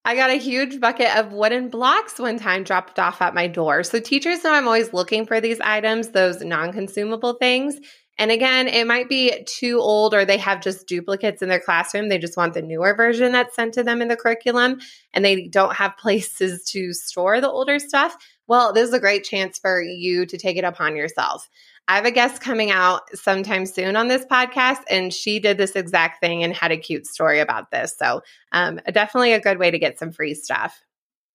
I 0.06 0.16
got 0.16 0.30
a 0.30 0.36
huge 0.36 0.80
bucket 0.80 1.16
of 1.18 1.34
wooden 1.34 1.70
blocks 1.70 2.20
one 2.20 2.38
time 2.38 2.64
dropped 2.64 3.00
off 3.00 3.22
at 3.22 3.34
my 3.34 3.48
door. 3.48 3.84
So 3.84 4.00
teachers 4.00 4.44
know 4.44 4.54
I'm 4.54 4.68
always 4.68 4.94
looking 4.94 5.26
for 5.26 5.42
these 5.42 5.60
items, 5.60 6.10
those 6.10 6.42
non 6.42 6.72
consumable 6.72 7.34
things. 7.34 7.78
And 8.20 8.32
again, 8.32 8.68
it 8.68 8.88
might 8.88 9.10
be 9.10 9.44
too 9.46 9.80
old 9.80 10.14
or 10.14 10.26
they 10.26 10.38
have 10.38 10.62
just 10.62 10.88
duplicates 10.88 11.42
in 11.42 11.50
their 11.50 11.60
classroom. 11.60 12.10
They 12.10 12.18
just 12.18 12.38
want 12.38 12.54
the 12.54 12.62
newer 12.62 12.96
version 12.96 13.32
that's 13.32 13.56
sent 13.56 13.74
to 13.76 13.84
them 13.84 14.02
in 14.02 14.08
the 14.08 14.16
curriculum 14.16 14.80
and 15.14 15.24
they 15.24 15.48
don't 15.48 15.76
have 15.76 15.98
places 16.00 16.64
to 16.72 16.94
store 16.94 17.42
the 17.42 17.52
older 17.52 17.78
stuff. 17.80 18.16
Well, 18.48 18.74
this 18.74 18.88
is 18.88 18.94
a 18.94 19.00
great 19.00 19.24
chance 19.24 19.60
for 19.60 19.82
you 19.82 20.26
to 20.26 20.38
take 20.38 20.58
it 20.58 20.64
upon 20.64 20.96
yourself. 20.96 21.48
I 21.88 21.96
have 21.96 22.06
a 22.06 22.12
guest 22.12 22.42
coming 22.42 22.70
out 22.70 23.04
sometime 23.16 23.66
soon 23.66 23.96
on 23.96 24.10
this 24.10 24.26
podcast, 24.26 24.82
and 24.90 25.14
she 25.14 25.40
did 25.40 25.58
this 25.58 25.72
exact 25.72 26.20
thing 26.20 26.44
and 26.44 26.54
had 26.54 26.72
a 26.72 26.78
cute 26.78 27.08
story 27.08 27.40
about 27.40 27.72
this. 27.72 27.96
So, 27.98 28.24
um, 28.52 28.82
definitely 28.92 29.34
a 29.34 29.40
good 29.40 29.58
way 29.58 29.72
to 29.72 29.80
get 29.80 29.98
some 29.98 30.12
free 30.12 30.34
stuff. 30.34 30.82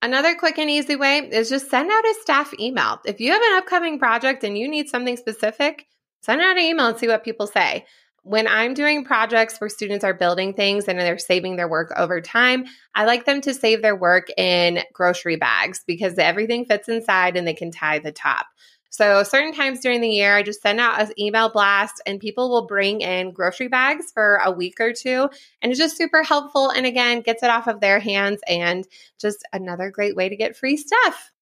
Another 0.02 0.34
quick 0.34 0.58
and 0.58 0.68
easy 0.68 0.96
way 0.96 1.18
is 1.18 1.48
just 1.48 1.70
send 1.70 1.90
out 1.90 2.04
a 2.04 2.14
staff 2.20 2.52
email. 2.58 3.00
If 3.06 3.20
you 3.20 3.32
have 3.32 3.40
an 3.40 3.58
upcoming 3.58 3.98
project 3.98 4.44
and 4.44 4.58
you 4.58 4.68
need 4.68 4.88
something 4.88 5.16
specific, 5.16 5.86
send 6.22 6.40
out 6.40 6.58
an 6.58 6.62
email 6.62 6.88
and 6.88 6.98
see 6.98 7.08
what 7.08 7.24
people 7.24 7.46
say. 7.46 7.86
When 8.24 8.46
I'm 8.46 8.74
doing 8.74 9.04
projects 9.04 9.60
where 9.60 9.70
students 9.70 10.04
are 10.04 10.14
building 10.14 10.54
things 10.54 10.86
and 10.86 10.98
they're 10.98 11.18
saving 11.18 11.56
their 11.56 11.68
work 11.68 11.92
over 11.96 12.20
time, 12.20 12.66
I 12.94 13.04
like 13.04 13.24
them 13.24 13.40
to 13.42 13.54
save 13.54 13.80
their 13.80 13.96
work 13.96 14.28
in 14.36 14.80
grocery 14.92 15.36
bags 15.36 15.82
because 15.86 16.18
everything 16.18 16.64
fits 16.64 16.88
inside 16.88 17.36
and 17.36 17.46
they 17.46 17.54
can 17.54 17.70
tie 17.70 18.00
the 18.00 18.12
top. 18.12 18.46
So, 18.92 19.22
certain 19.22 19.54
times 19.54 19.80
during 19.80 20.02
the 20.02 20.10
year, 20.10 20.36
I 20.36 20.42
just 20.42 20.60
send 20.60 20.78
out 20.78 21.00
an 21.00 21.18
email 21.18 21.48
blast 21.48 22.02
and 22.04 22.20
people 22.20 22.50
will 22.50 22.66
bring 22.66 23.00
in 23.00 23.32
grocery 23.32 23.68
bags 23.68 24.12
for 24.12 24.36
a 24.44 24.52
week 24.52 24.80
or 24.80 24.92
two. 24.92 25.30
And 25.62 25.72
it's 25.72 25.78
just 25.78 25.96
super 25.96 26.22
helpful. 26.22 26.68
And 26.68 26.84
again, 26.84 27.22
gets 27.22 27.42
it 27.42 27.48
off 27.48 27.68
of 27.68 27.80
their 27.80 27.98
hands 27.98 28.40
and 28.46 28.86
just 29.18 29.46
another 29.50 29.90
great 29.90 30.14
way 30.14 30.28
to 30.28 30.36
get 30.36 30.58
free 30.58 30.76
stuff. 30.76 31.32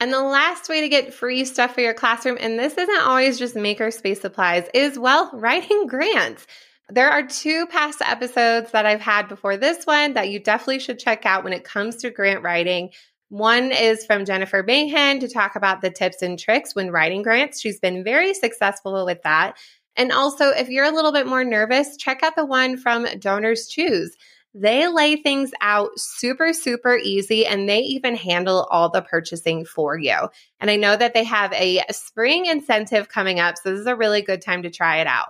And 0.00 0.10
the 0.10 0.22
last 0.22 0.70
way 0.70 0.80
to 0.80 0.88
get 0.88 1.12
free 1.12 1.44
stuff 1.44 1.74
for 1.74 1.82
your 1.82 1.92
classroom, 1.92 2.38
and 2.40 2.58
this 2.58 2.78
isn't 2.78 3.02
always 3.02 3.38
just 3.38 3.56
makerspace 3.56 4.22
supplies, 4.22 4.66
is 4.72 4.98
well, 4.98 5.30
writing 5.34 5.86
grants. 5.86 6.46
There 6.88 7.10
are 7.10 7.26
two 7.26 7.66
past 7.66 8.00
episodes 8.00 8.70
that 8.70 8.86
I've 8.86 9.02
had 9.02 9.28
before 9.28 9.58
this 9.58 9.84
one 9.84 10.14
that 10.14 10.30
you 10.30 10.38
definitely 10.38 10.78
should 10.78 10.98
check 10.98 11.26
out 11.26 11.44
when 11.44 11.52
it 11.52 11.64
comes 11.64 11.96
to 11.96 12.10
grant 12.10 12.42
writing. 12.42 12.90
One 13.28 13.72
is 13.72 14.06
from 14.06 14.24
Jennifer 14.24 14.62
Bahan 14.62 15.20
to 15.20 15.28
talk 15.28 15.56
about 15.56 15.80
the 15.80 15.90
tips 15.90 16.22
and 16.22 16.38
tricks 16.38 16.74
when 16.74 16.92
writing 16.92 17.22
grants. 17.22 17.60
She's 17.60 17.80
been 17.80 18.04
very 18.04 18.34
successful 18.34 19.04
with 19.04 19.22
that. 19.22 19.56
And 19.96 20.12
also, 20.12 20.50
if 20.50 20.68
you're 20.68 20.84
a 20.84 20.92
little 20.92 21.12
bit 21.12 21.26
more 21.26 21.44
nervous, 21.44 21.96
check 21.96 22.22
out 22.22 22.36
the 22.36 22.46
one 22.46 22.76
from 22.76 23.06
Donors 23.18 23.66
Choose. 23.66 24.16
They 24.54 24.88
lay 24.88 25.16
things 25.16 25.50
out 25.60 25.90
super, 25.96 26.52
super 26.52 26.96
easy 26.96 27.44
and 27.44 27.68
they 27.68 27.80
even 27.80 28.16
handle 28.16 28.66
all 28.70 28.90
the 28.90 29.02
purchasing 29.02 29.64
for 29.64 29.98
you. 29.98 30.16
And 30.60 30.70
I 30.70 30.76
know 30.76 30.96
that 30.96 31.12
they 31.12 31.24
have 31.24 31.52
a 31.52 31.82
spring 31.90 32.46
incentive 32.46 33.08
coming 33.08 33.38
up. 33.38 33.56
So 33.58 33.70
this 33.70 33.80
is 33.80 33.86
a 33.86 33.96
really 33.96 34.22
good 34.22 34.40
time 34.40 34.62
to 34.62 34.70
try 34.70 34.98
it 34.98 35.06
out. 35.06 35.28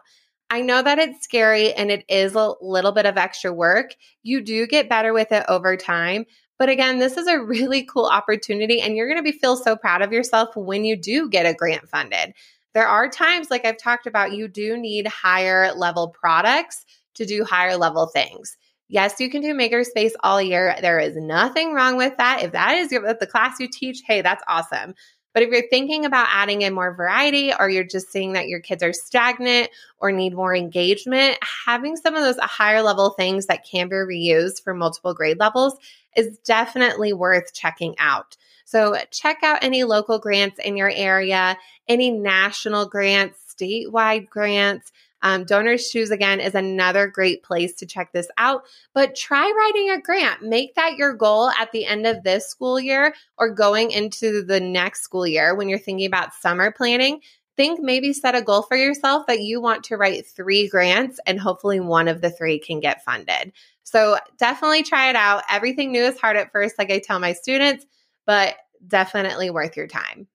I 0.48 0.60
know 0.60 0.80
that 0.80 1.00
it's 1.00 1.24
scary 1.24 1.72
and 1.72 1.90
it 1.90 2.04
is 2.08 2.36
a 2.36 2.54
little 2.60 2.92
bit 2.92 3.06
of 3.06 3.16
extra 3.16 3.52
work. 3.52 3.96
You 4.22 4.42
do 4.42 4.68
get 4.68 4.88
better 4.88 5.12
with 5.12 5.32
it 5.32 5.44
over 5.48 5.76
time, 5.76 6.26
but 6.58 6.68
again, 6.68 6.98
this 6.98 7.16
is 7.16 7.26
a 7.26 7.40
really 7.40 7.84
cool 7.84 8.06
opportunity 8.06 8.80
and 8.80 8.96
you're 8.96 9.08
going 9.08 9.18
to 9.18 9.22
be 9.22 9.38
feel 9.38 9.56
so 9.56 9.76
proud 9.76 10.02
of 10.02 10.12
yourself 10.12 10.56
when 10.56 10.84
you 10.84 10.96
do 10.96 11.28
get 11.28 11.46
a 11.46 11.54
grant 11.54 11.88
funded. 11.88 12.34
There 12.74 12.86
are 12.86 13.08
times 13.08 13.50
like 13.50 13.64
I've 13.64 13.78
talked 13.78 14.06
about 14.06 14.32
you 14.32 14.48
do 14.48 14.76
need 14.76 15.06
higher 15.06 15.72
level 15.74 16.08
products 16.08 16.84
to 17.14 17.24
do 17.24 17.44
higher 17.44 17.76
level 17.76 18.06
things. 18.06 18.56
Yes, 18.88 19.18
you 19.18 19.30
can 19.30 19.42
do 19.42 19.52
makerspace 19.52 20.12
all 20.22 20.40
year. 20.40 20.76
There 20.80 21.00
is 21.00 21.16
nothing 21.16 21.72
wrong 21.72 21.96
with 21.96 22.16
that. 22.18 22.42
If 22.42 22.52
that 22.52 22.76
is 22.76 22.90
the 22.90 23.28
class 23.30 23.58
you 23.58 23.68
teach, 23.68 24.02
hey, 24.06 24.20
that's 24.22 24.44
awesome. 24.46 24.94
But 25.36 25.42
if 25.42 25.50
you're 25.50 25.68
thinking 25.68 26.06
about 26.06 26.28
adding 26.30 26.62
in 26.62 26.72
more 26.72 26.94
variety 26.94 27.52
or 27.52 27.68
you're 27.68 27.84
just 27.84 28.10
seeing 28.10 28.32
that 28.32 28.48
your 28.48 28.60
kids 28.60 28.82
are 28.82 28.94
stagnant 28.94 29.68
or 29.98 30.10
need 30.10 30.32
more 30.32 30.56
engagement, 30.56 31.36
having 31.66 31.94
some 31.96 32.14
of 32.14 32.22
those 32.22 32.38
higher 32.38 32.80
level 32.80 33.10
things 33.10 33.44
that 33.44 33.62
can 33.62 33.90
be 33.90 33.96
reused 33.96 34.64
for 34.64 34.72
multiple 34.72 35.12
grade 35.12 35.38
levels 35.38 35.76
is 36.16 36.38
definitely 36.38 37.12
worth 37.12 37.52
checking 37.52 37.94
out. 37.98 38.38
So 38.64 38.96
check 39.10 39.42
out 39.42 39.62
any 39.62 39.84
local 39.84 40.18
grants 40.18 40.58
in 40.58 40.74
your 40.74 40.90
area, 40.90 41.58
any 41.86 42.10
national 42.10 42.86
grants, 42.86 43.38
statewide 43.54 44.30
grants. 44.30 44.90
Um, 45.22 45.44
Donors 45.44 45.88
Choose 45.90 46.10
again 46.10 46.40
is 46.40 46.54
another 46.54 47.06
great 47.06 47.42
place 47.42 47.74
to 47.76 47.86
check 47.86 48.12
this 48.12 48.28
out. 48.38 48.62
But 48.94 49.16
try 49.16 49.50
writing 49.50 49.90
a 49.90 50.00
grant. 50.00 50.42
Make 50.42 50.74
that 50.74 50.96
your 50.96 51.14
goal 51.14 51.50
at 51.50 51.72
the 51.72 51.86
end 51.86 52.06
of 52.06 52.22
this 52.22 52.48
school 52.48 52.78
year 52.78 53.14
or 53.38 53.50
going 53.50 53.90
into 53.90 54.42
the 54.42 54.60
next 54.60 55.02
school 55.02 55.26
year 55.26 55.54
when 55.54 55.68
you're 55.68 55.78
thinking 55.78 56.06
about 56.06 56.34
summer 56.34 56.70
planning. 56.70 57.20
Think 57.56 57.80
maybe 57.80 58.12
set 58.12 58.34
a 58.34 58.42
goal 58.42 58.62
for 58.62 58.76
yourself 58.76 59.26
that 59.28 59.40
you 59.40 59.62
want 59.62 59.84
to 59.84 59.96
write 59.96 60.26
three 60.26 60.68
grants 60.68 61.18
and 61.26 61.40
hopefully 61.40 61.80
one 61.80 62.06
of 62.06 62.20
the 62.20 62.30
three 62.30 62.58
can 62.58 62.80
get 62.80 63.02
funded. 63.02 63.52
So 63.82 64.18
definitely 64.36 64.82
try 64.82 65.08
it 65.08 65.16
out. 65.16 65.44
Everything 65.48 65.92
new 65.92 66.02
is 66.02 66.18
hard 66.18 66.36
at 66.36 66.52
first, 66.52 66.74
like 66.78 66.90
I 66.90 66.98
tell 66.98 67.18
my 67.18 67.32
students, 67.32 67.86
but 68.26 68.56
definitely 68.86 69.48
worth 69.48 69.76
your 69.76 69.86
time. 69.86 70.26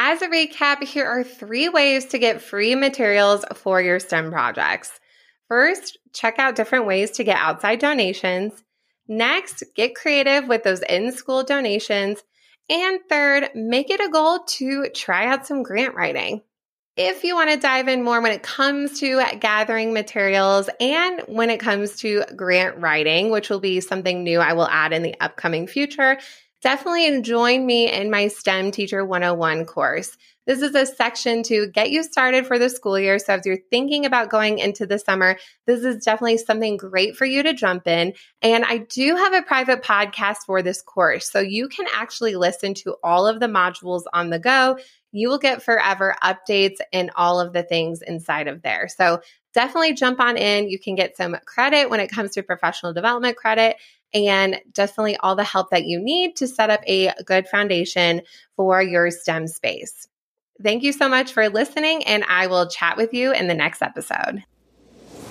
As 0.00 0.22
a 0.22 0.28
recap, 0.28 0.84
here 0.84 1.06
are 1.06 1.24
three 1.24 1.68
ways 1.68 2.04
to 2.06 2.20
get 2.20 2.40
free 2.40 2.76
materials 2.76 3.44
for 3.56 3.82
your 3.82 3.98
STEM 3.98 4.30
projects. 4.30 4.92
First, 5.48 5.98
check 6.12 6.38
out 6.38 6.54
different 6.54 6.86
ways 6.86 7.10
to 7.12 7.24
get 7.24 7.36
outside 7.36 7.80
donations. 7.80 8.52
Next, 9.08 9.64
get 9.74 9.96
creative 9.96 10.46
with 10.46 10.62
those 10.62 10.82
in 10.82 11.10
school 11.10 11.42
donations. 11.42 12.22
And 12.70 13.00
third, 13.08 13.50
make 13.56 13.90
it 13.90 13.98
a 13.98 14.08
goal 14.08 14.44
to 14.44 14.88
try 14.94 15.26
out 15.26 15.48
some 15.48 15.64
grant 15.64 15.96
writing. 15.96 16.42
If 16.96 17.24
you 17.24 17.34
want 17.34 17.50
to 17.50 17.56
dive 17.56 17.88
in 17.88 18.04
more 18.04 18.20
when 18.20 18.30
it 18.30 18.44
comes 18.44 19.00
to 19.00 19.20
gathering 19.40 19.92
materials 19.92 20.70
and 20.78 21.22
when 21.26 21.50
it 21.50 21.58
comes 21.58 21.96
to 22.02 22.22
grant 22.36 22.78
writing, 22.78 23.32
which 23.32 23.50
will 23.50 23.58
be 23.58 23.80
something 23.80 24.22
new 24.22 24.38
I 24.38 24.52
will 24.52 24.68
add 24.68 24.92
in 24.92 25.02
the 25.02 25.16
upcoming 25.20 25.66
future, 25.66 26.18
definitely 26.62 27.22
join 27.22 27.64
me 27.64 27.90
in 27.90 28.10
my 28.10 28.28
STEM 28.28 28.70
Teacher 28.70 29.04
101 29.04 29.66
course. 29.66 30.16
This 30.48 30.62
is 30.62 30.74
a 30.74 30.86
section 30.86 31.42
to 31.42 31.66
get 31.66 31.90
you 31.90 32.02
started 32.02 32.46
for 32.46 32.58
the 32.58 32.70
school 32.70 32.98
year. 32.98 33.18
So, 33.18 33.34
if 33.34 33.44
you're 33.44 33.58
thinking 33.70 34.06
about 34.06 34.30
going 34.30 34.58
into 34.58 34.86
the 34.86 34.98
summer, 34.98 35.36
this 35.66 35.84
is 35.84 36.02
definitely 36.02 36.38
something 36.38 36.78
great 36.78 37.16
for 37.16 37.26
you 37.26 37.42
to 37.42 37.52
jump 37.52 37.86
in. 37.86 38.14
And 38.40 38.64
I 38.64 38.78
do 38.78 39.14
have 39.14 39.34
a 39.34 39.42
private 39.42 39.82
podcast 39.82 40.38
for 40.46 40.62
this 40.62 40.80
course. 40.80 41.30
So, 41.30 41.40
you 41.40 41.68
can 41.68 41.86
actually 41.94 42.34
listen 42.34 42.72
to 42.74 42.96
all 43.04 43.26
of 43.26 43.40
the 43.40 43.46
modules 43.46 44.04
on 44.14 44.30
the 44.30 44.38
go. 44.38 44.78
You 45.12 45.28
will 45.28 45.38
get 45.38 45.62
forever 45.62 46.16
updates 46.22 46.78
and 46.94 47.10
all 47.14 47.40
of 47.40 47.52
the 47.52 47.62
things 47.62 48.00
inside 48.00 48.48
of 48.48 48.62
there. 48.62 48.88
So, 48.88 49.20
definitely 49.52 49.92
jump 49.92 50.18
on 50.18 50.38
in. 50.38 50.70
You 50.70 50.78
can 50.78 50.94
get 50.94 51.14
some 51.14 51.36
credit 51.44 51.90
when 51.90 52.00
it 52.00 52.10
comes 52.10 52.30
to 52.32 52.42
professional 52.42 52.94
development 52.94 53.36
credit. 53.36 53.76
And 54.14 54.60
definitely 54.72 55.16
all 55.18 55.36
the 55.36 55.44
help 55.44 55.70
that 55.70 55.84
you 55.84 56.00
need 56.00 56.36
to 56.36 56.46
set 56.46 56.70
up 56.70 56.80
a 56.86 57.12
good 57.24 57.46
foundation 57.48 58.22
for 58.56 58.82
your 58.82 59.10
STEM 59.10 59.46
space. 59.46 60.08
Thank 60.62 60.82
you 60.82 60.92
so 60.92 61.08
much 61.08 61.32
for 61.32 61.48
listening, 61.48 62.04
and 62.04 62.24
I 62.28 62.46
will 62.48 62.68
chat 62.68 62.96
with 62.96 63.14
you 63.14 63.32
in 63.32 63.46
the 63.46 63.54
next 63.54 63.80
episode. 63.82 64.42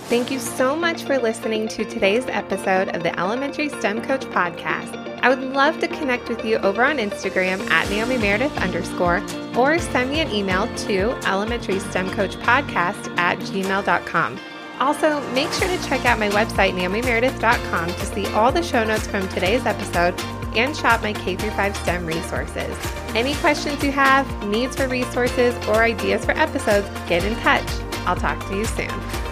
Thank 0.07 0.31
you 0.31 0.39
so 0.39 0.73
much 0.73 1.03
for 1.03 1.17
listening 1.17 1.67
to 1.67 1.83
today's 1.83 2.25
episode 2.27 2.95
of 2.95 3.03
the 3.03 3.17
Elementary 3.19 3.67
STEM 3.67 4.03
Coach 4.03 4.21
Podcast. 4.27 4.95
I 5.21 5.27
would 5.27 5.41
love 5.41 5.79
to 5.81 5.87
connect 5.89 6.29
with 6.29 6.45
you 6.45 6.57
over 6.59 6.81
on 6.81 6.97
Instagram 6.97 7.59
at 7.69 7.89
Naomi 7.89 8.17
Meredith 8.17 8.55
underscore 8.59 9.21
or 9.57 9.77
send 9.79 10.11
me 10.11 10.21
an 10.21 10.31
email 10.31 10.73
to 10.85 11.09
elementary 11.27 11.79
STEM 11.79 12.09
Coach 12.11 12.37
Podcast 12.37 13.17
at 13.17 13.37
gmail.com. 13.39 14.39
Also, 14.79 15.19
make 15.31 15.51
sure 15.53 15.67
to 15.67 15.87
check 15.87 16.05
out 16.05 16.19
my 16.19 16.29
website, 16.29 16.73
naomimeredith.com, 16.73 17.87
to 17.87 18.05
see 18.05 18.25
all 18.27 18.51
the 18.51 18.61
show 18.61 18.83
notes 18.83 19.07
from 19.07 19.27
today's 19.29 19.65
episode 19.65 20.19
and 20.55 20.75
shop 20.75 21.01
my 21.01 21.13
K 21.13 21.35
5 21.35 21.77
STEM 21.77 22.05
resources. 22.05 22.77
Any 23.15 23.33
questions 23.35 23.83
you 23.83 23.91
have, 23.91 24.27
needs 24.47 24.75
for 24.75 24.87
resources, 24.87 25.55
or 25.67 25.83
ideas 25.83 26.25
for 26.25 26.31
episodes, 26.31 26.87
get 27.07 27.23
in 27.23 27.35
touch. 27.37 27.67
I'll 28.05 28.15
talk 28.15 28.39
to 28.49 28.55
you 28.55 28.65
soon. 28.65 29.26